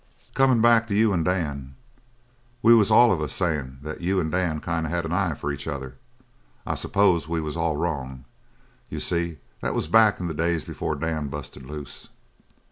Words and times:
"Comin' 0.33 0.61
back 0.61 0.87
to 0.87 0.95
you 0.95 1.13
and 1.13 1.23
Dan, 1.23 1.75
we 2.63 2.73
was 2.73 2.89
all 2.89 3.11
of 3.13 3.21
us 3.21 3.33
sayin' 3.33 3.77
that 3.83 4.01
you 4.01 4.19
and 4.19 4.31
Dan 4.31 4.59
kind 4.59 4.87
of 4.87 4.91
had 4.91 5.05
an 5.05 5.11
eye 5.11 5.35
for 5.35 5.51
each 5.51 5.67
other. 5.67 5.93
I 6.65 6.73
s'pose 6.73 7.27
we 7.27 7.39
was 7.39 7.55
all 7.55 7.77
wrong. 7.77 8.25
You 8.89 8.99
see, 8.99 9.37
that 9.61 9.75
was 9.75 9.87
back 9.87 10.19
in 10.19 10.25
the 10.27 10.33
days 10.33 10.65
before 10.65 10.95
Dan 10.95 11.27
busted 11.27 11.67
loose. 11.67 12.07